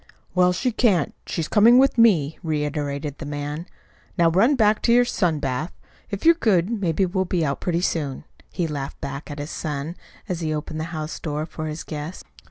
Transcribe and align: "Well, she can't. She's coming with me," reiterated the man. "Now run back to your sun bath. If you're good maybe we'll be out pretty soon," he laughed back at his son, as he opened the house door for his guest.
"Well, 0.33 0.51
she 0.51 0.71
can't. 0.71 1.13
She's 1.27 1.47
coming 1.47 1.77
with 1.77 1.95
me," 1.95 2.39
reiterated 2.41 3.19
the 3.19 3.25
man. 3.27 3.67
"Now 4.17 4.31
run 4.31 4.55
back 4.55 4.81
to 4.81 4.91
your 4.91 5.05
sun 5.05 5.37
bath. 5.37 5.71
If 6.09 6.25
you're 6.25 6.33
good 6.33 6.71
maybe 6.71 7.05
we'll 7.05 7.25
be 7.25 7.45
out 7.45 7.61
pretty 7.61 7.81
soon," 7.81 8.23
he 8.51 8.65
laughed 8.65 8.99
back 8.99 9.29
at 9.29 9.37
his 9.37 9.51
son, 9.51 9.95
as 10.27 10.39
he 10.39 10.55
opened 10.55 10.79
the 10.79 10.85
house 10.85 11.19
door 11.19 11.45
for 11.45 11.67
his 11.67 11.83
guest. 11.83 12.25